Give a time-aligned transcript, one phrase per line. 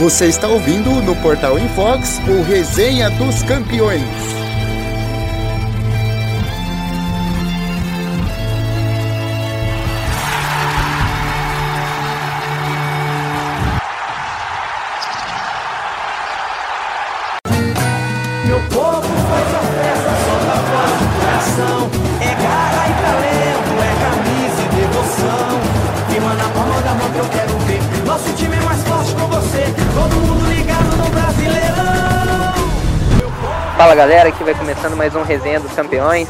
[0.00, 4.39] Você está ouvindo no Portal Infox o Resenha dos Campeões.
[33.80, 36.28] Fala galera, aqui vai começando mais um Resenha dos Campeões.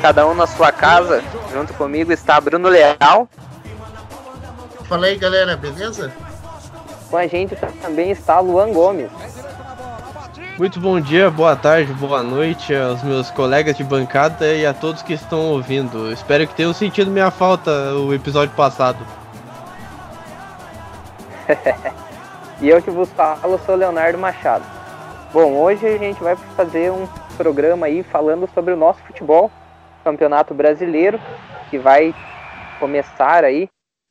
[0.00, 1.22] Cada um na sua casa.
[1.52, 3.28] Junto comigo está Bruno Leal.
[4.88, 6.12] Fala aí galera, beleza?
[7.08, 9.12] Com a gente também está Luan Gomes.
[10.58, 15.02] Muito bom dia, boa tarde, boa noite aos meus colegas de bancada e a todos
[15.02, 16.10] que estão ouvindo.
[16.10, 19.06] Espero que tenham sentido minha falta o episódio passado.
[22.60, 24.81] E eu que vos falo sou Leonardo Machado.
[25.32, 29.50] Bom, hoje a gente vai fazer um programa aí falando sobre o nosso futebol,
[30.04, 31.18] Campeonato Brasileiro,
[31.70, 32.14] que vai
[32.78, 33.66] começar aí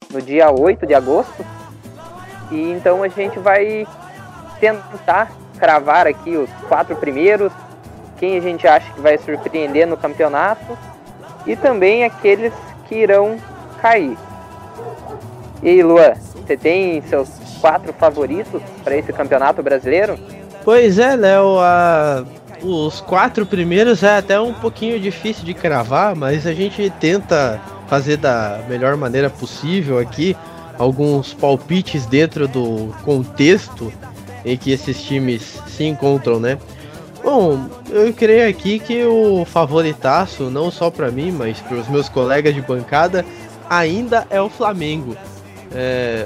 [0.09, 1.46] no dia 8 de agosto.
[2.50, 3.86] E então a gente vai
[4.59, 7.53] tentar cravar aqui os quatro primeiros,
[8.18, 10.76] quem a gente acha que vai surpreender no campeonato
[11.46, 12.53] e também aqueles
[12.88, 13.38] que irão
[13.80, 14.18] cair.
[15.62, 17.30] E aí, Luan, você tem seus
[17.62, 20.41] quatro favoritos para esse campeonato brasileiro?
[20.64, 22.23] Pois é, Léo, a...
[22.62, 28.18] os quatro primeiros é até um pouquinho difícil de cravar, mas a gente tenta fazer
[28.18, 30.36] da melhor maneira possível aqui
[30.78, 33.92] alguns palpites dentro do contexto
[34.45, 36.58] em que esses times se encontram, né?
[37.23, 42.09] Bom, eu creio aqui que o favoritaço, não só para mim, mas para os meus
[42.09, 43.23] colegas de bancada,
[43.70, 45.16] ainda é o Flamengo.
[45.73, 46.25] É,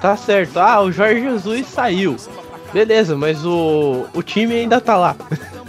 [0.00, 2.16] tá certo, ah, o Jorge Jesus saiu.
[2.74, 5.14] Beleza, mas o, o time ainda tá lá.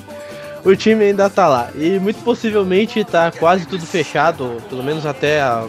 [0.66, 1.70] o time ainda tá lá.
[1.76, 5.68] E muito possivelmente tá quase tudo fechado, pelo menos até, a,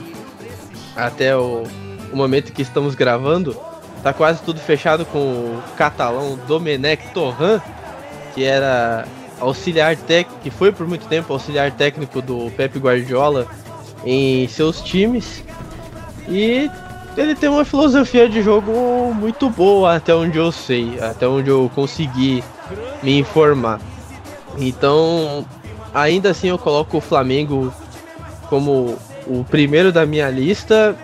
[0.96, 1.64] até o,
[2.10, 3.54] o momento que estamos gravando.
[4.02, 7.60] Tá quase tudo fechado com o catalão Domenech Torran,
[8.34, 9.06] que era
[9.38, 13.46] auxiliar técnico, que foi por muito tempo auxiliar técnico do Pep Guardiola
[14.06, 15.44] em seus times.
[16.30, 16.70] E
[17.16, 21.70] ele tem uma filosofia de jogo muito boa, até onde eu sei, até onde eu
[21.74, 22.44] consegui
[23.02, 23.80] me informar.
[24.58, 25.44] Então,
[25.94, 27.72] ainda assim eu coloco o Flamengo
[28.48, 30.94] como o primeiro da minha lista,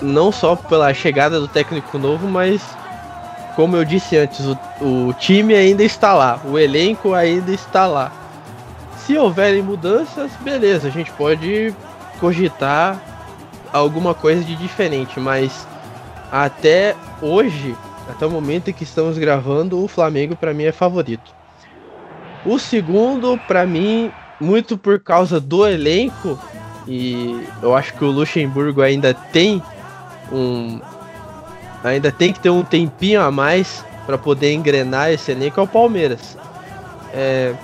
[0.00, 2.62] não só pela chegada do técnico novo, mas
[3.56, 8.12] como eu disse antes, o, o time ainda está lá, o elenco ainda está lá.
[8.98, 11.74] Se houverem mudanças, beleza, a gente pode
[12.20, 13.15] cogitar
[13.76, 15.66] alguma coisa de diferente, mas
[16.30, 17.76] até hoje,
[18.08, 21.34] até o momento em que estamos gravando, o Flamengo para mim é favorito.
[22.44, 24.10] O segundo, para mim,
[24.40, 26.38] muito por causa do elenco,
[26.86, 29.62] e eu acho que o Luxemburgo ainda tem
[30.32, 30.80] um
[31.82, 35.66] ainda tem que ter um tempinho a mais para poder engrenar esse elenco é o
[35.68, 36.36] Palmeiras.
[37.12, 37.54] É,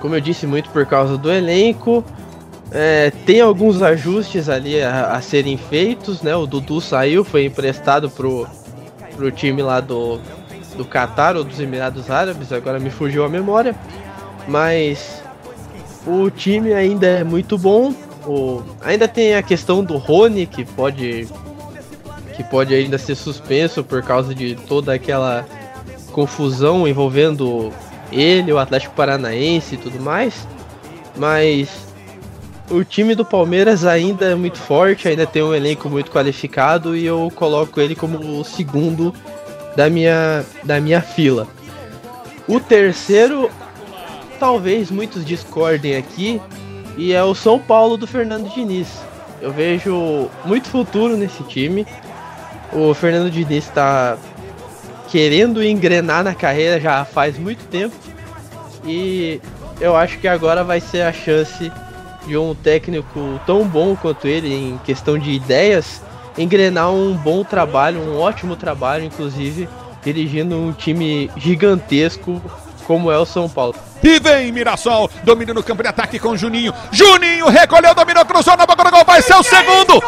[0.00, 2.04] como eu disse, muito por causa do elenco.
[2.74, 6.34] É, tem alguns ajustes ali a, a, serem feitos, né?
[6.34, 8.46] O Dudu saiu, foi emprestado pro,
[9.14, 10.18] pro time lá do,
[10.76, 13.74] do Qatar ou dos Emirados Árabes, agora me fugiu a memória.
[14.48, 15.22] Mas
[16.06, 17.94] o time ainda é muito bom.
[18.26, 21.28] O, ainda tem a questão do Rony, que pode
[22.34, 25.44] que pode ainda ser suspenso por causa de toda aquela
[26.12, 27.70] confusão envolvendo
[28.10, 30.48] ele, o Atlético Paranaense e tudo mais.
[31.14, 31.91] Mas
[32.72, 37.04] o time do Palmeiras ainda é muito forte, ainda tem um elenco muito qualificado e
[37.04, 39.14] eu coloco ele como o segundo
[39.76, 41.46] da minha, da minha fila.
[42.48, 43.50] O terceiro,
[44.40, 46.40] talvez muitos discordem aqui,
[46.96, 48.88] e é o São Paulo do Fernando Diniz.
[49.40, 51.86] Eu vejo muito futuro nesse time.
[52.72, 54.16] O Fernando Diniz está
[55.10, 57.94] querendo engrenar na carreira já faz muito tempo.
[58.84, 59.40] E
[59.80, 61.70] eu acho que agora vai ser a chance
[62.26, 66.02] de um técnico tão bom quanto ele em questão de ideias
[66.38, 69.68] engrenar um bom trabalho, um ótimo trabalho, inclusive
[70.02, 72.40] dirigindo um time gigantesco
[72.86, 73.74] como é o São Paulo.
[74.02, 76.74] E vem Mirassol, domínio no campo de ataque com Juninho.
[76.90, 80.02] Juninho recolheu, dominou, cruzou na boca do gol, vai ser o segundo.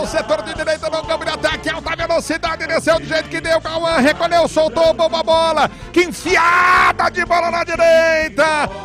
[0.00, 3.60] Pelo setor de direita no campo de ataque, alta velocidade, desceu do jeito que deu.
[3.60, 5.70] Cauã recolheu, soltou, bomba a bola.
[5.92, 8.44] Que enfiada de bola na direita.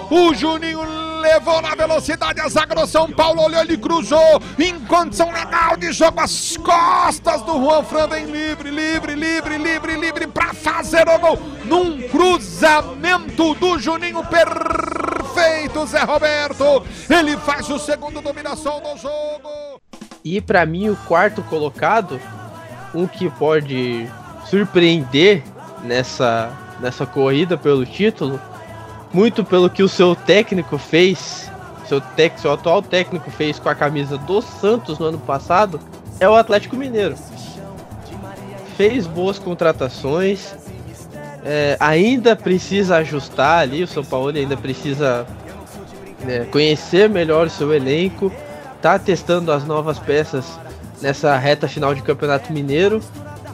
[0.10, 0.82] O Juninho
[1.22, 5.92] levou na velocidade a zaga do São Paulo, olhou, ele cruzou em condição legal de
[5.92, 11.18] jogo as costas do Juan Fran vem livre, livre, livre, livre, livre para fazer o
[11.18, 16.86] gol num cruzamento do Juninho perfeito, Zé Roberto.
[17.10, 19.65] Ele faz o segundo dominação do jogo.
[20.26, 22.20] E para mim o quarto colocado,
[22.96, 24.10] um que pode
[24.50, 25.44] surpreender
[25.84, 28.42] nessa nessa corrida pelo título,
[29.14, 31.50] muito pelo que o seu técnico fez,
[31.88, 32.02] seu,
[32.38, 35.80] seu atual técnico fez com a camisa do Santos no ano passado,
[36.20, 37.16] é o Atlético Mineiro.
[38.76, 40.54] Fez boas contratações,
[41.46, 45.26] é, ainda precisa ajustar ali, o São Paulo ainda precisa
[46.26, 48.30] né, conhecer melhor o seu elenco,
[48.86, 50.46] tá testando as novas peças
[51.02, 53.02] nessa reta final de Campeonato Mineiro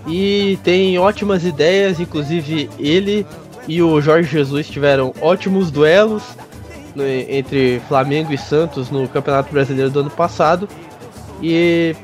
[0.06, 3.26] e tem ótimas ideias, inclusive ele
[3.66, 6.22] e o Jorge Jesus tiveram ótimos duelos
[6.94, 10.68] no, entre Flamengo e Santos no Campeonato Brasileiro do ano passado.
[11.42, 11.96] E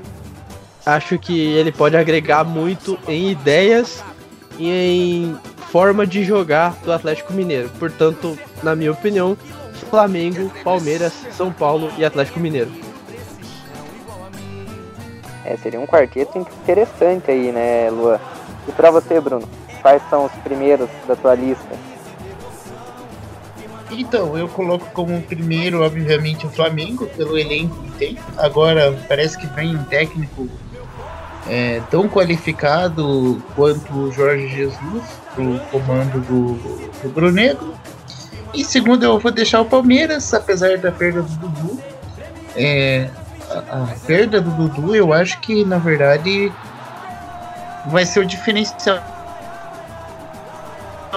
[0.86, 4.02] acho que ele pode agregar muito em ideias
[4.58, 5.38] e em
[5.70, 7.70] forma de jogar do Atlético Mineiro.
[7.78, 9.38] Portanto, na minha opinião,
[9.90, 12.87] Flamengo, Palmeiras, São Paulo e Atlético Mineiro.
[15.48, 18.20] É, seria um quarteto interessante aí, né, Luan?
[18.68, 19.48] E para você, Bruno?
[19.82, 21.74] Quais são os primeiros da tua lista?
[23.90, 28.18] Então, eu coloco como primeiro, obviamente, o Flamengo, pelo elenco que tem.
[28.36, 30.50] Agora, parece que vem um técnico
[31.48, 35.04] é, tão qualificado quanto o Jorge Jesus,
[35.38, 36.56] o comando do,
[37.02, 37.74] do Brunegro.
[38.54, 41.80] E segundo, eu vou deixar o Palmeiras, apesar da perda do Dudu.
[42.54, 43.10] É,
[43.50, 46.52] a, perda do Dudu, eu acho que, na verdade,
[47.88, 49.02] vai ser o diferencial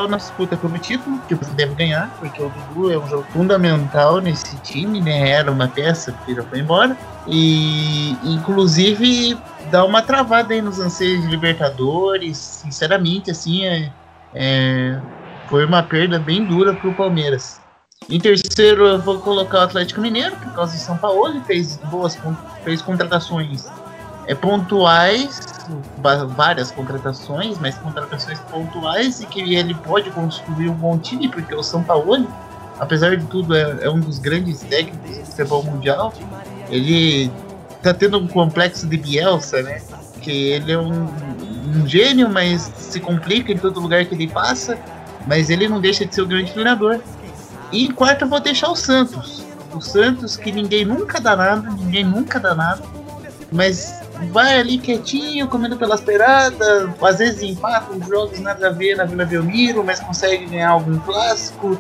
[0.09, 4.21] na disputa pelo título, que você deve ganhar, porque o Dudu é um jogo fundamental
[4.21, 5.31] nesse time, né?
[5.31, 6.97] Era uma peça que já foi embora.
[7.27, 9.37] E inclusive
[9.71, 12.39] dá uma travada aí nos anseios de Libertadores.
[12.39, 13.93] Sinceramente, assim, é,
[14.35, 15.01] é
[15.49, 17.60] foi uma perda bem dura para o Palmeiras.
[18.09, 21.77] Em terceiro, eu vou colocar o Atlético Mineiro, por causa do São Paulo, ele fez
[21.91, 22.19] boas
[22.65, 23.67] fez contratações
[24.27, 25.41] é, pontuais,
[26.31, 31.63] várias contratações, mas contratações pontuais e que ele pode construir um bom time, porque o
[31.63, 32.27] São Paulo,
[32.79, 36.13] apesar de tudo, é, é um dos grandes técnicos do futebol mundial.
[36.69, 37.31] Ele
[37.83, 39.81] tá tendo um complexo de Bielsa, né?
[40.21, 41.07] Que ele é um,
[41.77, 44.79] um gênio, mas se complica em todo lugar que ele passa,
[45.27, 47.01] mas ele não deixa de ser o grande treinador.
[47.73, 49.45] E em quarto eu vou deixar o Santos.
[49.73, 52.83] O Santos que ninguém nunca dá nada, ninguém nunca dá nada,
[53.53, 54.01] mas
[54.33, 59.05] vai ali quietinho, comendo pelas beiradas, às vezes empata os jogos nada a ver na
[59.05, 61.79] Vila Belmiro, mas consegue ganhar algum clássico,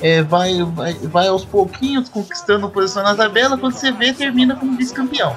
[0.00, 4.76] é, vai, vai, vai aos pouquinhos conquistando posição na tabela, quando você vê, termina como
[4.76, 5.36] vice-campeão.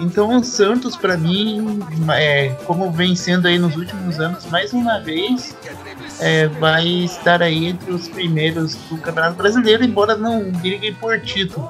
[0.00, 1.80] Então o Santos, para mim,
[2.12, 5.56] é, como vem sendo aí nos últimos anos, mais uma vez,
[6.20, 11.68] é, vai estar aí entre os primeiros do Campeonato Brasileiro, embora não briguem por título.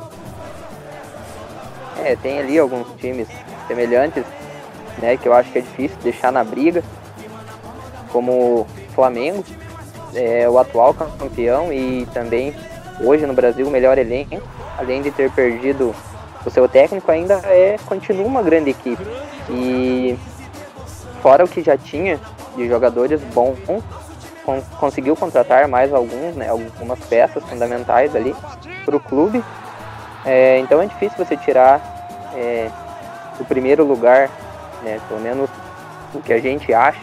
[2.03, 3.29] É, tem ali alguns times
[3.67, 4.25] semelhantes,
[4.99, 6.83] né, que eu acho que é difícil deixar na briga,
[8.11, 9.45] como o Flamengo,
[10.15, 12.55] é o atual campeão e também
[13.01, 14.41] hoje no Brasil o melhor elenco,
[14.79, 15.95] além de ter perdido
[16.45, 19.03] o seu técnico, ainda é continua uma grande equipe.
[19.51, 20.17] E
[21.23, 22.21] fora o que já tinha
[22.57, 23.59] de jogadores bons,
[24.79, 28.35] conseguiu contratar mais alguns, né, algumas peças fundamentais ali
[28.85, 29.43] para o clube.
[30.25, 31.81] É, então é difícil você tirar
[32.35, 32.71] é,
[33.39, 34.31] o primeiro lugar,
[34.83, 35.51] né, pelo menos
[36.15, 37.01] o que a gente acha,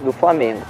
[0.00, 0.62] do Flamengo.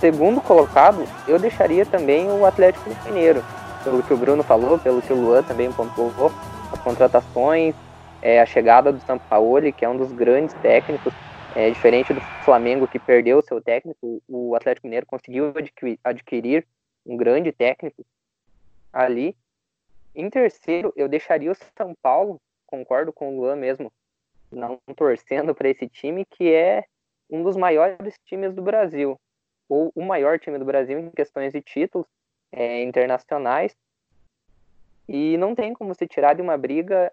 [0.00, 3.44] Segundo colocado, eu deixaria também o Atlético Mineiro,
[3.84, 6.32] pelo que o Bruno falou, pelo que o Luan também pontuou,
[6.72, 7.74] as contratações,
[8.22, 11.12] é, a chegada do Sampaoli, que é um dos grandes técnicos,
[11.54, 15.52] é, diferente do Flamengo que perdeu o seu técnico, o Atlético Mineiro conseguiu
[16.04, 16.66] adquirir,
[17.04, 18.04] um grande técnico
[18.92, 19.36] ali.
[20.14, 23.92] Em terceiro, eu deixaria o São Paulo, concordo com o Luan mesmo,
[24.50, 26.84] não torcendo para esse time, que é
[27.28, 29.18] um dos maiores times do Brasil,
[29.68, 32.06] ou o maior time do Brasil em questões de títulos
[32.52, 33.74] é, internacionais.
[35.08, 37.12] E não tem como se tirar de uma briga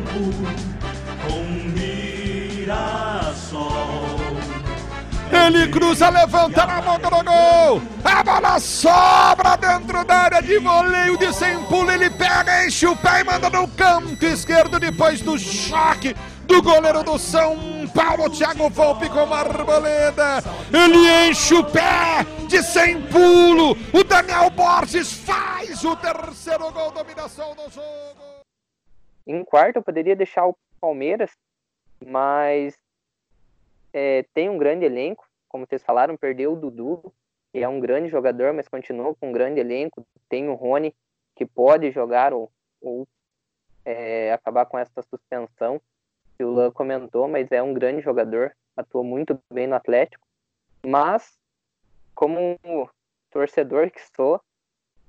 [5.53, 7.81] Ele cruza, levanta na boca do gol.
[8.05, 11.91] A bola sobra dentro da área de voleio de sem pulo.
[11.91, 16.15] Ele pega, enche o pé e manda no canto esquerdo depois do choque
[16.47, 17.57] do goleiro do São
[17.93, 20.41] Paulo, Thiago Volpe com a arboleda.
[20.71, 23.71] Ele enche o pé de sem pulo.
[23.93, 28.45] O Daniel Borges faz o terceiro gol, dominação do jogo.
[29.27, 31.31] Em quarto, eu poderia deixar o Palmeiras,
[32.05, 32.73] mas
[33.93, 37.13] é, tem um grande elenco, como vocês falaram, perdeu o Dudu,
[37.51, 40.07] que é um grande jogador, mas continua com um grande elenco.
[40.29, 40.95] Tem o Rony,
[41.35, 43.05] que pode jogar ou, ou
[43.83, 45.81] é, acabar com essa suspensão,
[46.37, 50.25] que o Lan comentou, mas é um grande jogador, atuou muito bem no Atlético.
[50.85, 51.37] Mas,
[52.15, 52.57] como
[53.29, 54.41] torcedor que sou,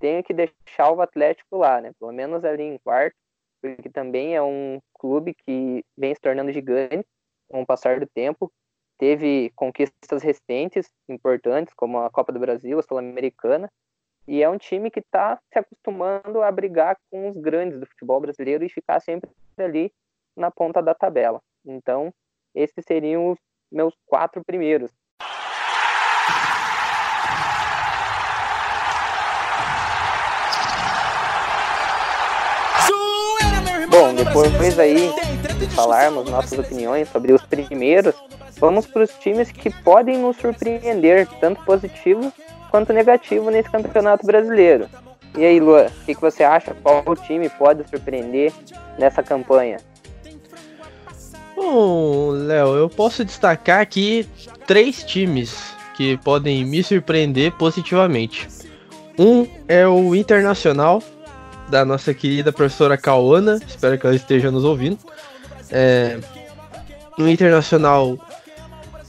[0.01, 1.93] tenho que deixar o Atlético lá, né?
[2.01, 3.17] Pelo menos ali em quarto,
[3.61, 7.07] porque também é um clube que vem se tornando gigante
[7.49, 8.53] com o passar do tempo.
[8.99, 13.71] Teve conquistas recentes importantes, como a Copa do Brasil, a Sul-Americana,
[14.27, 18.21] e é um time que está se acostumando a brigar com os grandes do futebol
[18.21, 19.93] brasileiro e ficar sempre ali
[20.37, 21.41] na ponta da tabela.
[21.67, 22.13] Então,
[22.55, 23.39] esses seriam os
[23.71, 24.91] meus quatro primeiros.
[33.91, 35.11] Bom, depois aí
[35.75, 38.15] falarmos nossas opiniões sobre os primeiros,
[38.62, 42.33] vamos para os times que podem nos surpreender, tanto positivo
[42.71, 44.88] quanto negativo nesse campeonato brasileiro.
[45.37, 46.73] E aí, Lua, o que, que você acha?
[46.81, 48.52] Qual time pode surpreender
[48.97, 49.78] nessa campanha?
[51.57, 54.28] Bom, Léo, eu posso destacar aqui
[54.64, 58.47] três times que podem me surpreender positivamente.
[59.19, 61.02] Um é o Internacional,
[61.69, 64.99] da nossa querida professora Cauana, espero que ela esteja nos ouvindo.
[65.69, 66.21] É,
[67.19, 68.16] o Internacional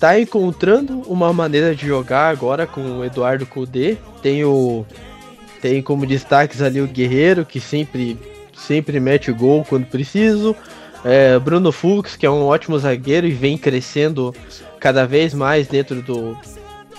[0.04, 3.96] tá encontrando uma maneira de jogar agora com o Eduardo Cudê.
[4.22, 4.86] Tem o
[5.62, 8.20] tem como destaques ali o Guerreiro, que sempre
[8.54, 10.54] sempre mete gol quando preciso.
[11.06, 14.36] É, Bruno Fux, que é um ótimo zagueiro e vem crescendo
[14.78, 16.38] cada vez mais dentro do,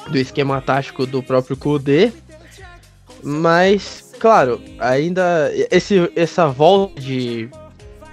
[0.08, 2.10] do esquema tático do próprio Kudê.
[3.22, 7.50] Mas, claro, ainda esse, essa volta de,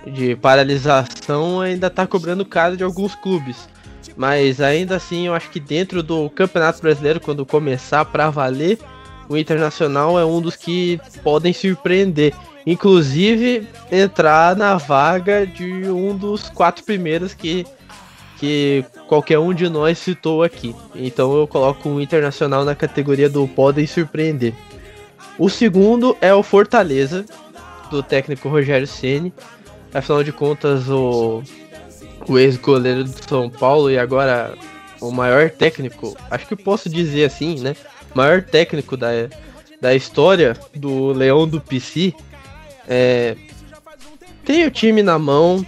[0.05, 3.71] de paralisação ainda está cobrando caro de alguns clubes.
[4.22, 8.78] Mas ainda assim, eu acho que dentro do Campeonato Brasileiro, quando começar para valer,
[9.28, 12.32] o Internacional é um dos que podem surpreender.
[12.63, 17.66] Inclusive, entrar na vaga de um dos quatro primeiros que,
[18.38, 20.75] que qualquer um de nós citou aqui.
[20.94, 24.54] Então eu coloco o Internacional na categoria do podem surpreender.
[25.40, 27.25] O segundo é o Fortaleza,
[27.90, 29.34] do técnico Rogério Ceni.
[29.92, 31.42] Afinal de contas, o,
[32.28, 34.56] o ex-goleiro do São Paulo e agora
[35.00, 37.75] o maior técnico, acho que posso dizer assim, né?
[38.13, 39.10] Maior técnico da,
[39.80, 42.13] da história do Leão do PC.
[42.88, 43.36] É,
[44.46, 45.66] tem o time na mão,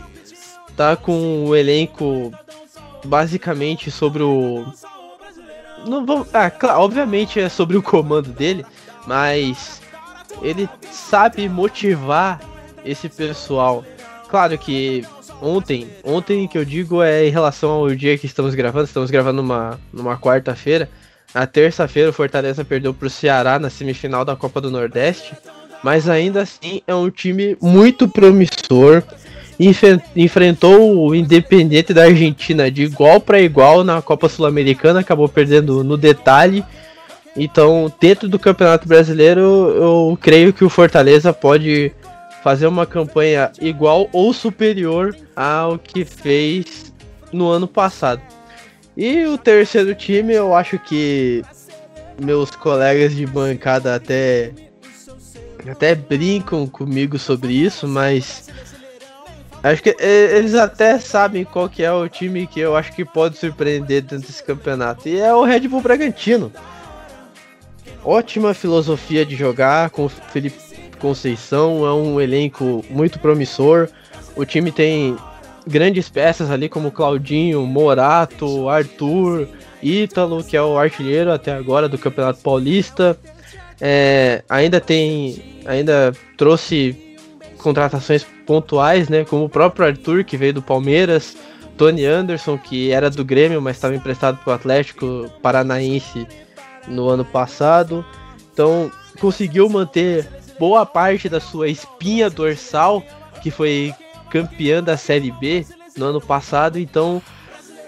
[0.76, 2.32] tá com o elenco
[3.06, 4.66] basicamente sobre o.
[5.88, 8.66] Não vou, ah, claro, obviamente é sobre o comando dele,
[9.06, 9.82] mas
[10.42, 12.40] ele sabe motivar
[12.86, 13.84] esse pessoal.
[14.30, 15.06] Claro que
[15.42, 19.42] ontem, ontem que eu digo é em relação ao dia que estamos gravando, estamos gravando
[19.42, 20.90] numa, numa quarta-feira.
[21.34, 25.34] Na terça-feira o Fortaleza perdeu para o Ceará na semifinal da Copa do Nordeste,
[25.84, 29.04] mas ainda assim é um time muito promissor.
[30.16, 35.98] Enfrentou o Independente da Argentina de igual para igual na Copa Sul-Americana, acabou perdendo no
[35.98, 36.63] detalhe.
[37.36, 41.92] Então, dentro do Campeonato Brasileiro, eu creio que o Fortaleza pode
[42.44, 46.94] fazer uma campanha igual ou superior ao que fez
[47.32, 48.22] no ano passado.
[48.98, 51.42] E o terceiro time, eu acho que
[52.22, 54.52] meus colegas de bancada até
[55.68, 58.50] até brincam comigo sobre isso, mas
[59.64, 63.38] acho que eles até sabem qual que é o time que eu acho que pode
[63.38, 65.08] surpreender dentro desse campeonato.
[65.08, 66.52] E é o Red Bull Bragantino.
[68.04, 70.73] Ótima filosofia de jogar com o Felipe
[71.04, 73.90] Conceição, é um elenco muito promissor.
[74.38, 75.18] O time tem
[75.68, 79.50] grandes peças ali como Claudinho, Morato, Arthur,
[79.82, 83.20] Ítalo, que é o artilheiro até agora do Campeonato Paulista.
[83.82, 87.18] É, ainda tem, ainda trouxe
[87.58, 91.36] contratações pontuais, né, como o próprio Arthur que veio do Palmeiras,
[91.78, 96.26] Tony Anderson que era do Grêmio, mas estava emprestado para o Atlético Paranaense
[96.88, 98.06] no ano passado.
[98.54, 103.04] Então conseguiu manter boa parte da sua espinha dorsal,
[103.42, 103.94] que foi
[104.30, 105.66] campeã da Série B
[105.98, 106.80] no ano passado.
[106.80, 107.22] Então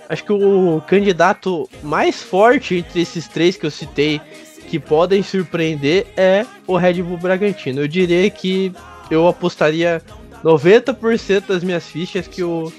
[0.08, 4.22] acho que o candidato mais forte entre esses três que eu citei
[4.70, 7.82] que podem surpreender é o Red Bull Bragantino.
[7.82, 8.72] Eu diria que
[9.10, 10.02] eu apostaria
[10.44, 12.72] 90% das minhas fichas que o,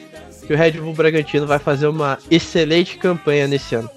[0.46, 3.90] que o Red Bull Bragantino vai fazer uma excelente campanha nesse ano.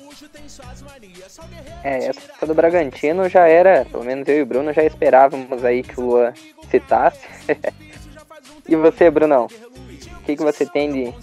[1.83, 5.81] É, essa do Bragantino já era, pelo menos eu e o Bruno já esperávamos aí
[5.81, 6.33] que o Luan
[6.69, 7.21] citasse.
[8.67, 9.45] e você, Brunão?
[9.45, 11.13] O que, que você tem de.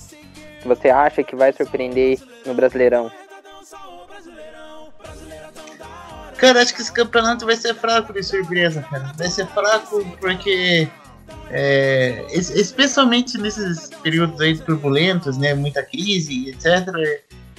[0.61, 3.11] que você acha que vai surpreender no Brasileirão?
[6.39, 9.13] Cara, acho que esse campeonato vai ser fraco de surpresa, cara.
[9.17, 10.89] Vai ser fraco porque.
[11.51, 15.55] É, especialmente nesses períodos aí turbulentos, né?
[15.55, 16.87] Muita crise, etc.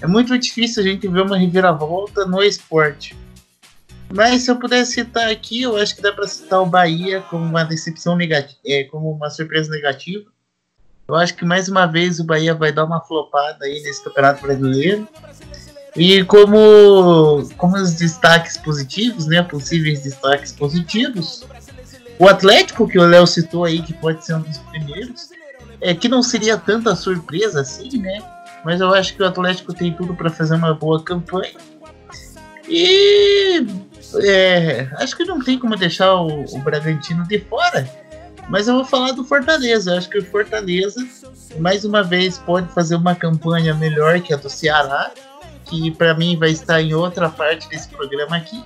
[0.01, 3.15] É, muito difícil a gente ver uma reviravolta no esporte.
[4.13, 7.43] Mas se eu pudesse citar aqui, eu acho que dá para citar o Bahia como
[7.43, 10.25] uma decepção negativa, é, como uma surpresa negativa.
[11.07, 14.41] Eu acho que mais uma vez o Bahia vai dar uma flopada aí nesse Campeonato
[14.41, 15.07] Brasileiro.
[15.95, 21.43] E como, como os destaques positivos, né, possíveis destaques positivos,
[22.19, 25.29] o Atlético, que o Léo citou aí, que pode ser um dos primeiros,
[25.81, 28.21] é que não seria tanta surpresa assim, né?
[28.63, 31.53] Mas eu acho que o Atlético tem tudo para fazer uma boa campanha.
[32.67, 33.65] E
[34.23, 37.89] é, acho que não tem como deixar o, o Bragantino de fora.
[38.49, 39.91] Mas eu vou falar do Fortaleza.
[39.91, 41.05] Eu acho que o Fortaleza,
[41.59, 45.11] mais uma vez, pode fazer uma campanha melhor que a do Ceará
[45.69, 48.63] que para mim vai estar em outra parte desse programa aqui.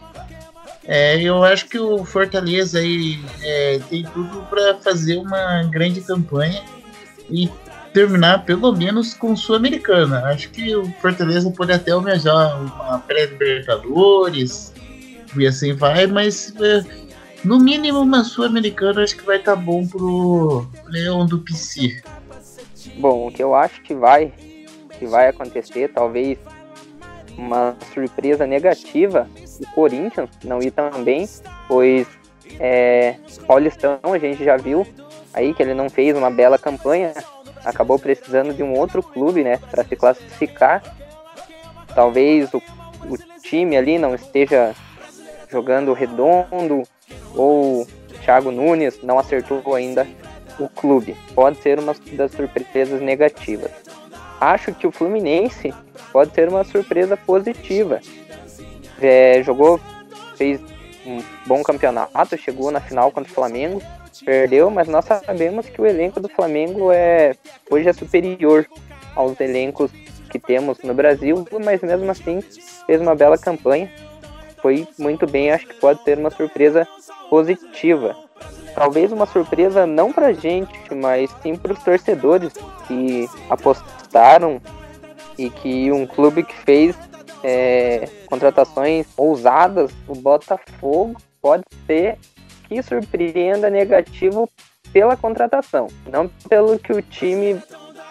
[0.84, 6.64] É, eu acho que o Fortaleza aí é, tem tudo para fazer uma grande campanha
[7.30, 7.50] e
[7.94, 10.26] terminar pelo menos com Sul-Americana.
[10.26, 14.74] Acho que o Fortaleza pode até almejar uma pré-Libertadores
[15.38, 16.84] e assim vai, mas é,
[17.44, 22.02] no mínimo uma Sul-Americana acho que vai estar tá bom pro Leão do PC.
[22.98, 24.34] Bom, o que eu acho que vai
[24.98, 26.38] que vai acontecer, talvez
[27.36, 29.28] uma surpresa negativa
[29.62, 31.28] o Corinthians não ir tão bem,
[31.68, 32.08] pois
[32.60, 33.16] é,
[33.48, 34.86] Paulistão a gente já viu
[35.34, 37.14] aí que ele não fez uma bela campanha,
[37.66, 40.82] acabou precisando de um outro clube, né, para se classificar.
[41.94, 44.74] Talvez o, o time ali não esteja
[45.50, 46.84] jogando redondo
[47.36, 47.86] ou
[48.24, 50.08] Thiago Nunes não acertou ainda
[50.60, 51.16] o clube.
[51.34, 53.72] Pode ser uma das surpresas negativas.
[54.40, 55.74] Acho que o Fluminense
[56.12, 58.00] pode ser uma surpresa positiva.
[59.02, 59.80] É, jogou,
[60.36, 60.60] fez
[61.06, 63.82] um bom campeonato, chegou na final contra o Flamengo,
[64.24, 67.36] perdeu, mas nós sabemos que o elenco do Flamengo é
[67.70, 68.68] hoje é superior
[69.16, 69.92] aos elencos
[70.30, 72.42] que temos no Brasil, mas mesmo assim
[72.86, 73.92] fez uma bela campanha.
[74.62, 76.88] Foi muito bem, acho que pode ser uma surpresa
[77.30, 78.16] positiva.
[78.74, 82.54] Talvez uma surpresa não pra gente, mas sim para os torcedores
[82.88, 84.62] que apostaram
[85.38, 86.96] e que um clube que fez
[87.44, 92.18] é, contratações ousadas, o Botafogo pode ser
[92.72, 94.50] que surpreenda negativo
[94.94, 97.62] pela contratação, não pelo que o time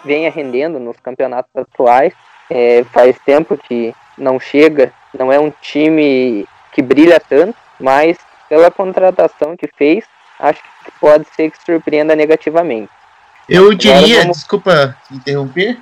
[0.05, 2.13] venha rendendo nos campeonatos atuais.
[2.47, 8.69] É, faz tempo que não chega, não é um time que brilha tanto, mas pela
[8.69, 10.03] contratação que fez,
[10.37, 12.91] acho que pode ser que surpreenda negativamente.
[13.49, 15.79] Eu diria, desculpa interromper,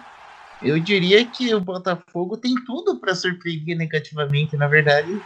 [0.62, 5.20] eu diria que o Botafogo tem tudo para surpreender negativamente, na verdade.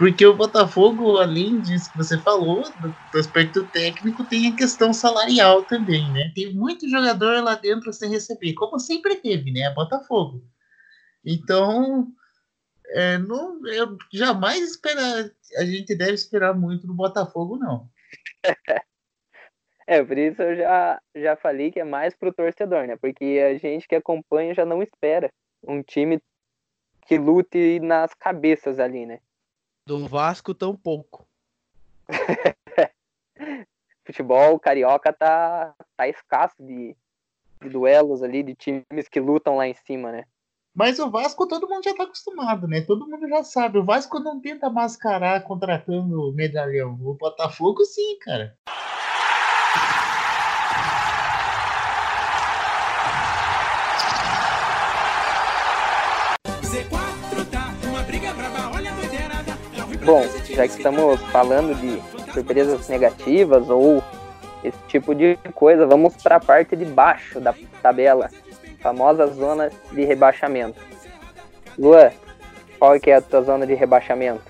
[0.00, 4.94] Porque o Botafogo, além disso que você falou, do, do, aspecto técnico, tem a questão
[4.94, 6.32] salarial também, né?
[6.34, 9.68] Tem muito jogador lá dentro sem receber, como sempre teve, né?
[9.74, 10.42] Botafogo.
[11.22, 12.10] Então,
[12.86, 17.86] é, não, eu jamais esperar, a gente deve esperar muito do Botafogo, não.
[19.86, 22.96] É, por isso eu já, já falei que é mais pro torcedor, né?
[22.96, 25.28] Porque a gente que acompanha já não espera
[25.66, 26.20] um time
[27.08, 29.18] que lute nas cabeças ali, né?
[29.90, 31.26] Do Vasco tão pouco.
[34.06, 36.96] Futebol carioca tá, tá escasso de,
[37.60, 40.26] de duelos ali, de times que lutam lá em cima, né?
[40.72, 42.82] Mas o Vasco todo mundo já tá acostumado, né?
[42.82, 43.80] Todo mundo já sabe.
[43.80, 46.96] O Vasco não tenta mascarar contratando medalhão.
[47.02, 48.56] O Botafogo sim, cara.
[60.04, 62.00] Bom, já que estamos falando de
[62.32, 64.02] surpresas negativas ou
[64.64, 68.30] esse tipo de coisa, vamos para a parte de baixo da tabela,
[68.80, 70.80] famosa zona de rebaixamento.
[71.78, 72.10] Luan,
[72.78, 74.42] qual é a tua zona de rebaixamento?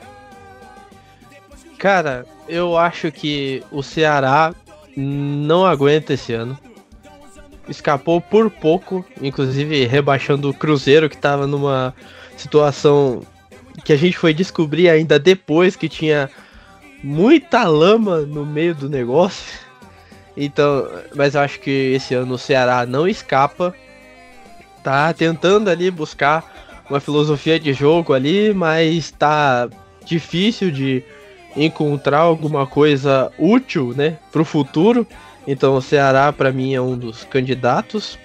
[1.78, 4.54] Cara, eu acho que o Ceará
[4.96, 6.58] não aguenta esse ano.
[7.68, 11.94] Escapou por pouco, inclusive rebaixando o Cruzeiro, que estava numa
[12.36, 13.22] situação
[13.85, 16.30] que a gente foi descobrir ainda depois que tinha
[17.02, 19.59] muita lama no meio do negócio.
[20.37, 23.74] Então, mas eu acho que esse ano o Ceará não escapa.
[24.83, 29.68] Tá tentando ali buscar uma filosofia de jogo ali, mas tá
[30.04, 31.04] difícil de
[31.56, 35.06] encontrar alguma coisa útil, né, pro futuro.
[35.46, 38.18] Então o Ceará para mim é um dos candidatos.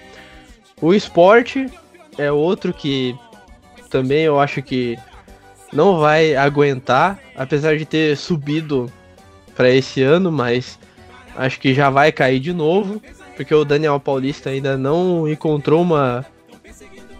[0.80, 1.70] O esporte
[2.18, 3.14] é outro que
[3.90, 4.98] também eu acho que
[5.72, 8.90] não vai aguentar, apesar de ter subido
[9.54, 10.78] para esse ano, mas
[11.36, 13.00] acho que já vai cair de novo,
[13.36, 16.24] porque o Daniel Paulista ainda não encontrou uma,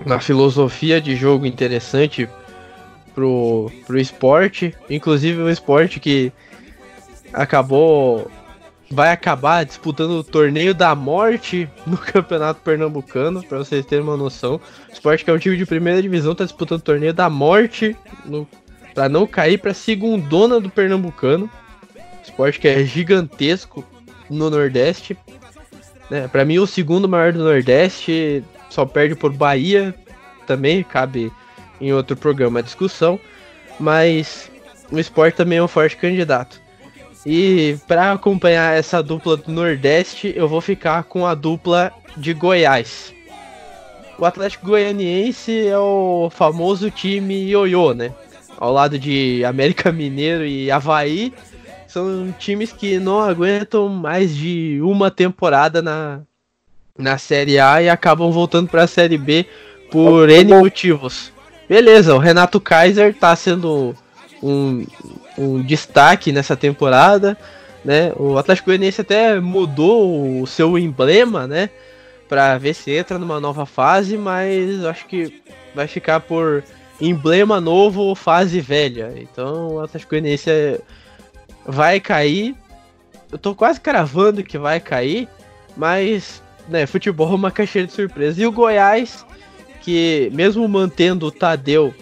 [0.05, 2.29] uma filosofia de jogo interessante
[3.15, 6.33] pro, pro esporte, inclusive o esporte que
[7.33, 8.31] acabou
[8.91, 14.61] vai acabar disputando o torneio da morte no Campeonato Pernambucano, para vocês terem uma noção.
[14.89, 17.97] O Sport, que é um time de primeira divisão, está disputando o torneio da morte
[18.95, 21.51] para não cair para segundona do Pernambucano.
[21.97, 23.85] O Sport que é gigantesco
[24.31, 25.17] no Nordeste.
[26.11, 26.29] Né?
[26.29, 29.95] Para mim, o segundo maior do Nordeste só perde por Bahia.
[30.47, 31.33] Também cabe
[31.81, 33.19] em outro programa a discussão.
[33.79, 34.51] Mas
[34.91, 36.66] o Sport também é um forte candidato.
[37.29, 43.13] E para acompanhar essa dupla do Nordeste, eu vou ficar com a dupla de Goiás.
[44.17, 48.13] O Atlético Goianiense é o famoso time ioiô, né?
[48.57, 51.35] Ao lado de América Mineiro e Havaí,
[51.89, 56.21] são times que não aguentam mais de uma temporada na,
[56.97, 59.45] na Série A e acabam voltando para a Série B
[59.91, 61.33] por N motivos.
[61.69, 63.97] Beleza, o Renato Kaiser tá sendo
[64.43, 64.85] um,
[65.39, 67.37] um destaque nessa temporada,
[67.85, 68.13] né?
[68.17, 71.71] O Atlético Goianiense até mudou o seu emblema, né?
[72.29, 75.43] Para ver se entra numa nova fase, mas acho que
[75.75, 76.65] vai ficar por
[77.01, 79.13] emblema novo, fase velha.
[79.17, 80.81] Então o Atlético Goianiense
[81.65, 82.55] vai cair.
[83.31, 85.29] Eu tô quase cravando que vai cair,
[85.77, 88.41] mas né, futebol é uma caixinha de surpresa.
[88.41, 89.25] E o Goiás,
[89.81, 91.95] que mesmo mantendo o Tadeu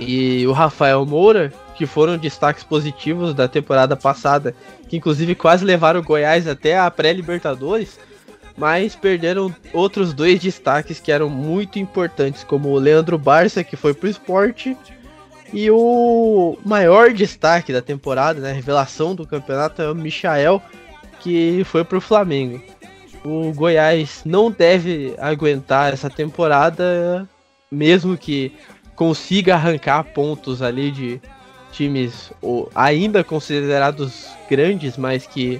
[0.00, 4.54] e o Rafael Moura, que foram destaques positivos da temporada passada,
[4.88, 7.98] que inclusive quase levaram o Goiás até a pré-Libertadores,
[8.56, 13.94] mas perderam outros dois destaques que eram muito importantes, como o Leandro Barça, que foi
[13.94, 14.76] pro esporte,
[15.52, 20.62] e o maior destaque da temporada, né, revelação do campeonato, é o Michael,
[21.20, 22.62] que foi pro Flamengo.
[23.24, 27.28] O Goiás não deve aguentar essa temporada,
[27.70, 28.52] mesmo que
[29.00, 31.18] consiga arrancar pontos ali de
[31.72, 32.30] times
[32.74, 35.58] ainda considerados grandes, mas que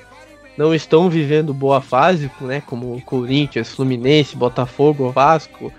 [0.59, 5.73] não estão vivendo boa fase, né, como Corinthians, Fluminense, Botafogo, Vasco.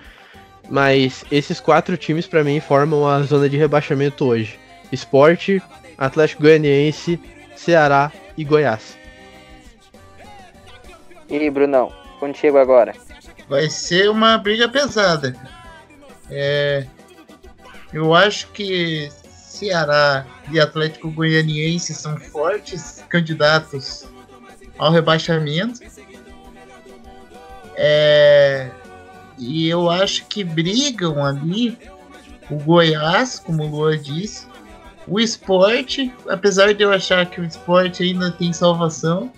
[0.72, 4.60] Mas esses quatro times para mim formam a zona de rebaixamento hoje:
[4.92, 5.62] Esporte,
[6.00, 7.20] Atlético Goianiense,
[7.56, 8.98] Ceará e Goiás.
[11.30, 12.96] E Brunão, contigo agora.
[13.48, 15.36] Vai ser uma briga pesada.
[16.28, 16.88] É,
[17.94, 24.08] eu acho que Ceará e Atlético Goianiense são fortes candidatos
[24.78, 25.80] ao rebaixamento.
[27.76, 28.70] É,
[29.38, 31.78] e eu acho que brigam ali
[32.50, 34.46] o Goiás, como o Lua disse,
[35.08, 39.32] o esporte, apesar de eu achar que o esporte ainda tem salvação,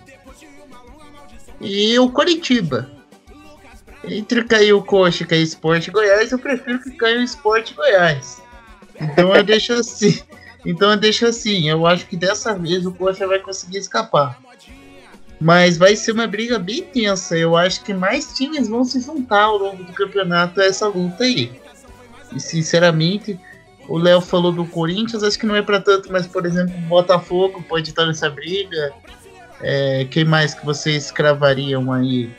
[1.60, 2.90] e o Coritiba.
[4.06, 8.42] Entre cair o Coxa e cair Esporte Goiás, eu prefiro que caia o Esporte Goiás.
[9.00, 10.20] Então eu deixo assim.
[10.64, 11.68] Então eu deixo assim.
[11.68, 14.38] Eu acho que dessa vez o Coxa vai conseguir escapar.
[15.40, 17.36] Mas vai ser uma briga bem tensa.
[17.36, 21.24] Eu acho que mais times vão se juntar ao longo do campeonato a essa luta
[21.24, 21.52] aí.
[22.34, 23.38] E sinceramente,
[23.88, 26.88] o Léo falou do Corinthians, acho que não é para tanto, mas por exemplo, o
[26.88, 28.92] Botafogo pode estar nessa briga.
[29.60, 32.30] É, quem mais que vocês cravariam aí?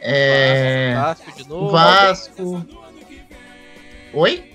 [0.00, 1.70] É, Vasco de novo.
[1.70, 2.66] Vasco.
[4.12, 4.47] Oi?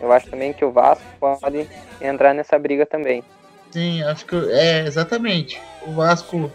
[0.00, 1.68] Eu acho também que o Vasco pode
[2.00, 3.22] entrar nessa briga também.
[3.70, 5.60] Sim, acho que é exatamente.
[5.86, 6.50] O Vasco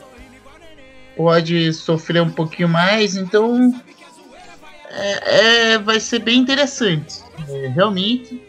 [1.16, 3.74] pode sofrer um pouquinho mais, então
[4.90, 7.22] é, é vai ser bem interessante.
[7.48, 8.42] É, realmente.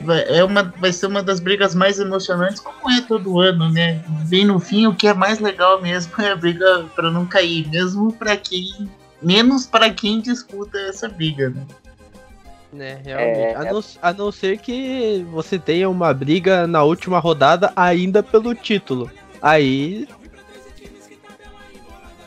[0.00, 4.02] vai, é uma, vai ser uma das brigas mais emocionantes, como é todo ano, né?
[4.28, 7.68] Bem no fim, o que é mais legal mesmo é a briga para não cair,
[7.68, 8.90] mesmo para quem.
[9.22, 11.66] Menos para quem disputa essa briga, né?
[12.72, 13.38] Né, realmente.
[13.38, 18.22] É, a, não, a não ser que você tenha uma briga na última rodada ainda
[18.22, 19.10] pelo título.
[19.42, 20.08] Aí.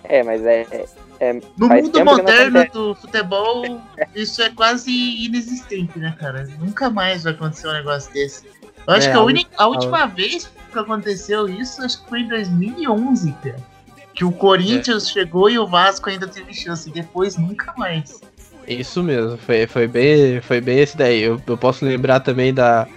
[0.04, 0.86] É, mas é.
[1.22, 3.82] é no mundo moderno do futebol,
[4.14, 6.46] isso é quase inexistente, né, cara?
[6.60, 8.46] Nunca mais vai acontecer um negócio desse.
[8.86, 10.08] Eu acho é, que a, única, a última a...
[10.08, 13.74] vez que aconteceu isso, acho que foi em 2011, cara.
[14.14, 15.14] Que o Corinthians é.
[15.14, 16.92] chegou e o Vasco ainda teve chance.
[16.92, 18.22] Depois, nunca mais.
[18.68, 21.22] Isso mesmo, foi, foi, bem, foi bem esse daí.
[21.22, 22.88] Eu, eu posso lembrar também da,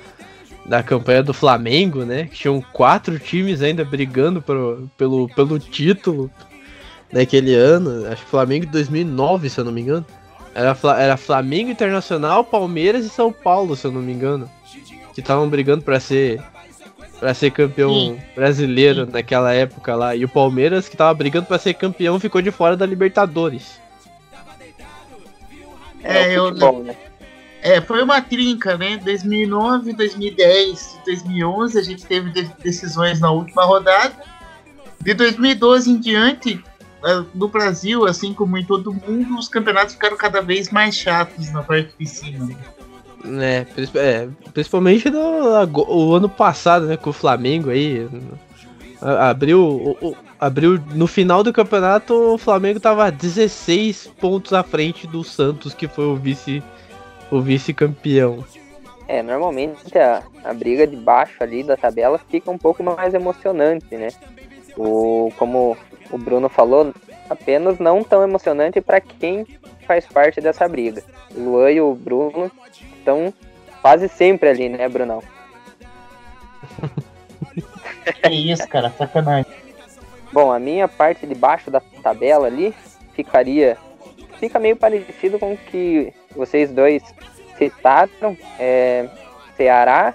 [0.65, 2.25] da campanha do Flamengo, né?
[2.25, 6.31] Que tinham quatro times ainda brigando pro, pelo, pelo título
[7.13, 8.07] naquele ano.
[8.07, 10.07] Acho que Flamengo de 2009, se eu não me engano.
[10.55, 14.51] Era, era Flamengo Internacional, Palmeiras e São Paulo, se eu não me engano.
[15.13, 16.41] Que estavam brigando para ser
[17.19, 18.19] para ser campeão Sim.
[18.35, 19.13] brasileiro Sim.
[19.13, 20.15] naquela época lá.
[20.15, 23.81] E o Palmeiras, que tava brigando para ser campeão, ficou de fora da Libertadores.
[26.07, 26.49] É, é eu.
[26.49, 26.97] Futebol, né?
[27.63, 28.97] É, foi uma trinca, né?
[28.99, 32.31] 2009, 2010, 2011 a gente teve
[32.63, 34.15] decisões na última rodada.
[35.01, 36.63] De 2012 em diante,
[37.05, 41.51] é, no Brasil, assim como em todo mundo, os campeonatos ficaram cada vez mais chatos
[41.51, 42.57] na parte de cima.
[43.41, 43.67] É,
[43.97, 45.19] é principalmente no
[45.75, 48.09] o ano passado, né, com o Flamengo aí.
[49.01, 55.75] Abriu, abriu no final do campeonato, o Flamengo tava 16 pontos à frente do Santos,
[55.75, 56.63] que foi o vice
[57.31, 58.45] o vice-campeão.
[59.09, 63.97] É, normalmente a, a briga de baixo ali da tabela fica um pouco mais emocionante,
[63.97, 64.09] né?
[64.77, 65.77] O, como
[66.11, 66.93] o Bruno falou,
[67.31, 69.47] apenas não tão emocionante para quem
[69.87, 71.03] faz parte dessa briga.
[71.35, 72.51] O Luan e o Bruno
[72.99, 73.33] estão
[73.81, 75.23] quase sempre ali, né, Brunão?
[78.23, 79.51] é isso, cara, sacanagem.
[80.33, 82.75] Bom, a minha parte de baixo da tabela ali
[83.13, 83.77] ficaria.
[84.39, 87.03] Fica meio parecido com o que vocês dois
[87.57, 88.37] citaram.
[88.59, 89.09] É,
[89.57, 90.15] Ceará,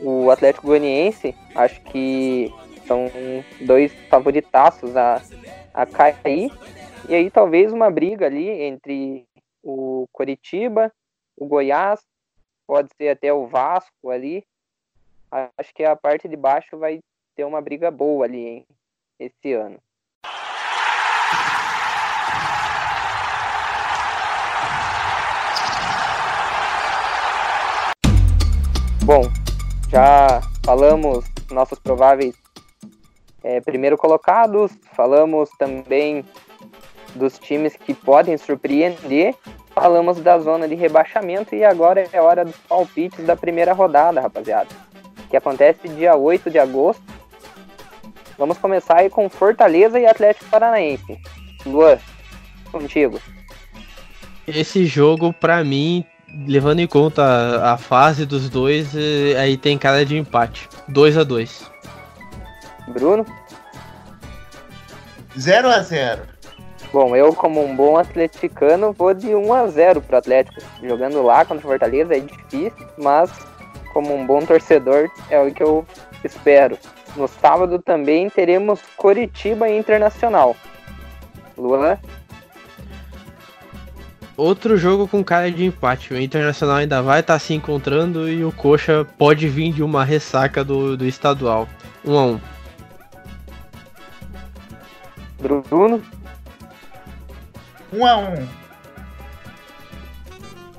[0.00, 2.52] o Atlético Goianiense, acho que
[2.86, 3.10] são
[3.66, 5.20] dois favoritaços a,
[5.74, 6.50] a cair.
[7.08, 9.26] E aí talvez uma briga ali entre
[9.62, 10.92] o Coritiba,
[11.36, 12.00] o Goiás,
[12.66, 14.44] pode ser até o Vasco ali.
[15.32, 17.00] Acho que a parte de baixo vai
[17.34, 18.66] ter uma briga boa ali, hein,
[19.18, 19.78] esse ano.
[29.06, 29.22] Bom,
[29.88, 32.36] já falamos nossos prováveis
[33.42, 36.26] é, primeiro colocados, falamos também
[37.14, 39.34] dos times que podem surpreender,
[39.70, 44.68] falamos da zona de rebaixamento e agora é hora dos palpites da primeira rodada, rapaziada,
[45.32, 47.02] que acontece dia 8 de agosto.
[48.36, 51.18] Vamos começar aí com Fortaleza e Atlético Paranaense.
[51.64, 51.96] Luan,
[52.70, 53.18] contigo.
[54.46, 56.04] Esse jogo, para mim,
[56.46, 60.68] levando em conta a, fase dos dois, é, aí tem cara de empate.
[60.88, 61.70] 2 a 2
[62.88, 63.24] Bruno?
[65.38, 66.22] 0 a 0
[66.92, 70.60] Bom, eu como um bom atleticano vou de 1 a 0 pro Atlético.
[70.82, 73.30] Jogando lá contra o Fortaleza é difícil, mas
[73.92, 75.86] como um bom torcedor é o que eu
[76.24, 76.78] espero.
[77.16, 80.56] No sábado também teremos Coritiba Internacional.
[81.56, 81.98] Luan?
[84.36, 86.14] Outro jogo com cara de empate.
[86.14, 90.04] O Internacional ainda vai estar tá se encontrando e o Coxa pode vir de uma
[90.04, 91.68] ressaca do, do estadual.
[92.04, 92.40] 1 a 1
[95.68, 96.02] Bruno?
[97.92, 98.48] 1 a 1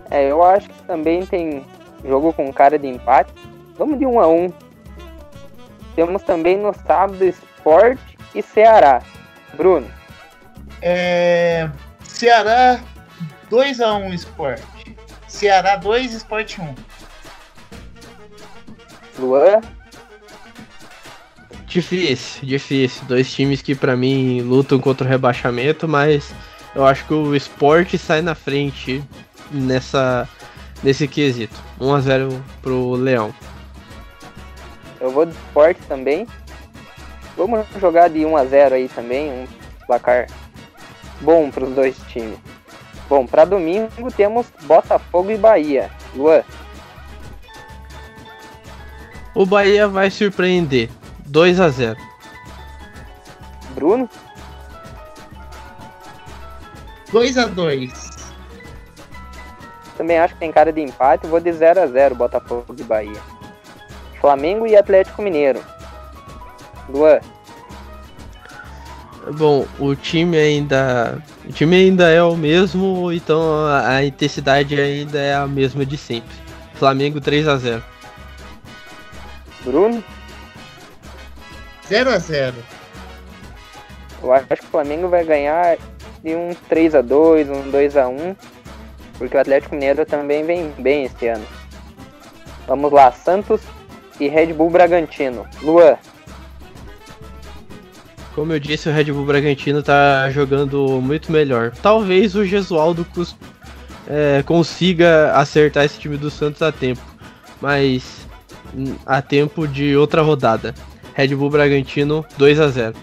[0.09, 1.63] É, eu acho que também tem
[2.05, 3.31] jogo com cara de empate.
[3.77, 4.53] Vamos de 1 a 1
[5.95, 7.99] Temos também no sábado Sport
[8.33, 9.01] e Ceará.
[9.55, 9.87] Bruno?
[10.81, 11.69] É...
[12.03, 12.79] Ceará
[13.49, 14.61] 2x1 Sport.
[15.27, 16.75] Ceará 2, Sport 1.
[19.19, 19.61] Luan?
[21.65, 23.03] Difícil, difícil.
[23.07, 26.33] Dois times que para mim lutam contra o rebaixamento, mas
[26.75, 29.03] eu acho que o Sport sai na frente
[29.51, 30.27] nessa
[30.83, 31.55] nesse quesito.
[31.79, 33.33] 1 a 0 pro Leão.
[34.99, 36.27] Eu vou de Sport também.
[37.35, 39.47] Vamos jogar de 1 a 0 aí também, um
[39.87, 40.27] placar
[41.21, 42.37] bom para os dois times.
[43.09, 45.89] Bom, para domingo temos Botafogo e Bahia.
[46.15, 46.43] Luan.
[49.35, 50.89] O Bahia vai surpreender.
[51.25, 51.97] 2 a 0.
[53.73, 54.09] Bruno?
[57.11, 58.12] 2 a 2.
[60.03, 63.21] Também acho que tem cara de empate, vou de 0 a 0 Botafogo de Bahia.
[64.19, 65.63] Flamengo e Atlético Mineiro.
[66.89, 67.19] Luan.
[69.37, 71.23] Bom, o time ainda.
[71.47, 75.97] O time ainda é o mesmo, então a, a intensidade ainda é a mesma de
[75.97, 76.35] sempre.
[76.75, 77.83] Flamengo 3 a 0
[79.63, 80.03] Bruno?
[81.87, 82.55] 0 a 0
[84.21, 85.77] Eu acho que o Flamengo vai ganhar
[86.21, 88.35] de um 3 a 2 um 2 a 1
[89.17, 91.45] porque o Atlético Mineiro também vem bem este ano.
[92.67, 93.61] Vamos lá, Santos
[94.19, 95.45] e Red Bull Bragantino.
[95.61, 95.95] Luan.
[98.35, 101.71] Como eu disse, o Red Bull Bragantino tá jogando muito melhor.
[101.81, 103.35] Talvez o Gesualdo cus-
[104.07, 107.01] é, consiga acertar esse time do Santos a tempo,
[107.61, 108.27] mas
[108.75, 110.73] hum, a tempo de outra rodada.
[111.13, 112.95] Red Bull Bragantino 2 a 0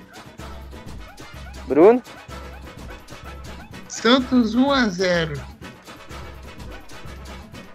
[1.69, 2.03] Bruno?
[3.89, 5.41] Santos 1 a 0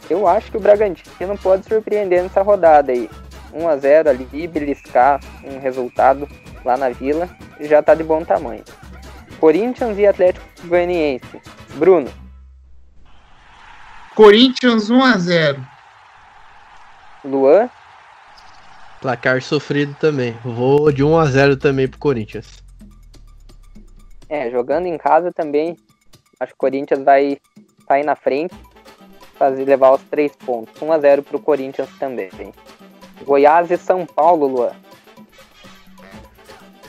[0.09, 3.09] Eu acho que o Bragantino pode surpreender nessa rodada aí.
[3.53, 6.27] 1 a 0 ali, beliscar um resultado
[6.63, 7.29] lá na Vila,
[7.61, 8.63] já tá de bom tamanho.
[9.39, 11.41] Corinthians e Atlético Goianiense.
[11.75, 12.11] Bruno,
[14.15, 15.67] Corinthians 1 a 0
[17.23, 17.69] Luan,
[19.01, 20.37] Placar sofrido também.
[20.43, 22.63] Vou de 1 a 0 também pro Corinthians.
[24.29, 25.77] é, jogando em casa também,
[26.39, 27.37] acho que o Corinthians vai
[27.87, 28.55] sair na frente,
[29.37, 30.81] fazer levar os três pontos.
[30.81, 32.29] 1 a 0 pro Corinthians também.
[33.23, 34.71] Goiás e São Paulo, Luan.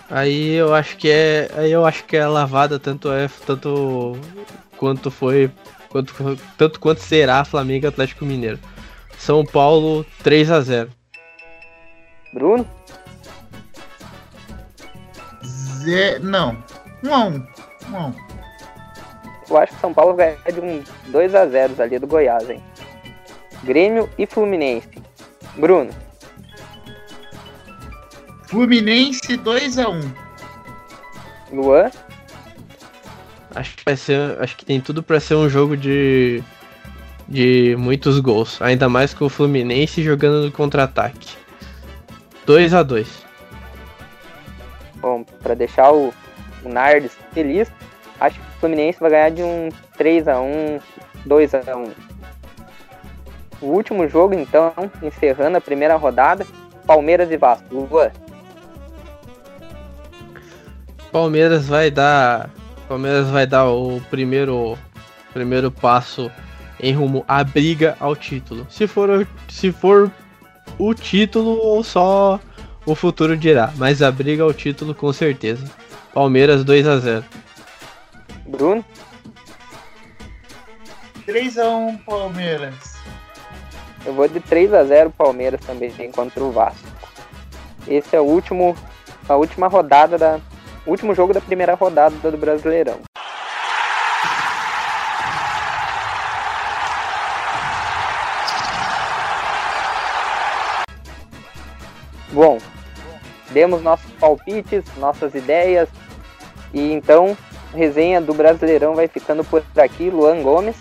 [0.09, 4.17] Aí eu acho que é, aí eu acho que é lavada tanto é tanto
[4.77, 5.51] quanto foi,
[5.89, 6.15] quanto
[6.57, 8.59] tanto quanto será Flamengo e Atlético Mineiro.
[9.19, 10.91] São Paulo 3 a 0.
[12.33, 12.69] Bruno,
[15.43, 16.19] Ze...
[16.21, 16.57] Não.
[17.03, 17.47] 1 a 1
[17.91, 18.26] 1 a 1
[19.49, 22.49] eu acho que São Paulo vai ganhar de um 2 a 0 ali do Goiás,
[22.49, 22.63] hein?
[23.63, 24.89] Grêmio e Fluminense.
[25.57, 25.91] Bruno,
[28.47, 30.01] Fluminense 2 a 1
[31.53, 31.91] Luan,
[33.55, 36.43] Acho que vai ser, acho que tem tudo pra ser um jogo de
[37.29, 41.37] de muitos gols, ainda mais com o Fluminense jogando no contra-ataque.
[42.45, 43.27] 2 a 2.
[44.97, 46.15] bom, pra deixar o,
[46.63, 47.73] o Nardes feliz,
[48.21, 50.81] acho que o Fluminense vai ganhar de um 3 a 1
[51.25, 51.91] 2 a 1
[53.63, 56.45] O último jogo, então, encerrando a primeira rodada,
[56.85, 57.65] Palmeiras e Vasco.
[57.73, 58.11] Luan,
[61.13, 62.51] Palmeiras vai dar,
[62.89, 64.77] Palmeiras vai dar o primeiro
[65.33, 66.31] primeiro passo
[66.81, 68.67] em rumo à briga ao título.
[68.69, 70.11] Se for se for
[70.77, 72.41] o título ou só
[72.85, 75.65] o futuro dirá, mas a briga ao título com certeza.
[76.13, 77.25] Palmeiras 2 a 0.
[78.47, 78.85] Bruno,
[81.25, 82.75] 3 a 1 Palmeiras.
[84.05, 86.87] eu vou de 3 a 0 Palmeiras também contra o Vasco.
[87.89, 88.77] Esse é o último,
[89.29, 90.41] a última rodada da,
[90.87, 93.01] último jogo da primeira rodada do Brasileirão.
[102.31, 102.59] Bom,
[103.51, 105.89] demos nossos palpites, nossas ideias.
[106.73, 107.37] E então,
[107.77, 110.11] resenha do Brasileirão vai ficando por aqui.
[110.11, 110.77] Luan Gomes.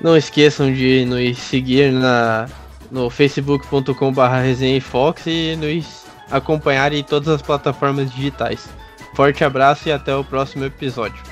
[0.00, 2.48] Não esqueçam de nos seguir na
[2.90, 8.68] no facebook.com.br resenhafox e nos acompanhar em todas as plataformas digitais.
[9.14, 11.22] Forte abraço e até o próximo episódio.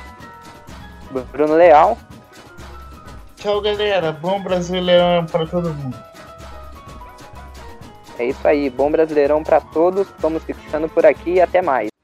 [1.32, 1.98] Bruno Leal.
[3.36, 4.12] Tchau, galera.
[4.12, 5.96] Bom Brasileirão para todo mundo.
[8.18, 10.08] É isso aí, bom Brasileirão para todos.
[10.18, 11.97] Vamos ficando por aqui e até mais.